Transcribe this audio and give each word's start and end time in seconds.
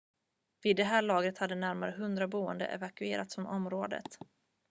vid 0.63 0.75
det 0.75 1.01
laget 1.01 1.37
hade 1.37 1.55
närmare 1.55 1.91
100 1.91 2.27
boende 2.27 2.65
evakuerats 2.65 3.35
från 3.35 3.45
området 3.45 4.17